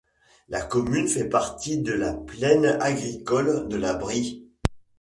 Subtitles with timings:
[0.49, 4.49] La commune fait partie de la plaine agricole de la Brie.